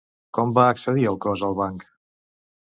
Com 0.37 0.53
va 0.59 0.63
accedir 0.69 1.05
el 1.11 1.19
cos 1.27 1.45
al 1.49 1.55
banc? 1.61 1.85